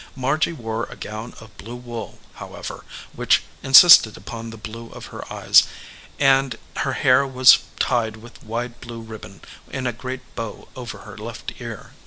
[0.15, 5.31] Margy wore a gown of blue wool, however, which insisted upon the blue of her
[5.31, 5.61] eyes,
[6.19, 11.19] and her hair was tied with wide blue ribbon in a great bow over her
[11.19, 11.91] left ear.